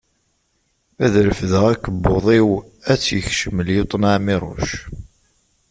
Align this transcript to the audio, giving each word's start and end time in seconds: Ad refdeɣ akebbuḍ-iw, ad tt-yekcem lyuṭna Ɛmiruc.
Ad 1.05 1.13
refdeɣ 1.27 1.63
akebbuḍ-iw, 1.73 2.49
ad 2.91 2.97
tt-yekcem 2.99 3.57
lyuṭna 3.67 4.09
Ɛmiruc. 4.17 4.71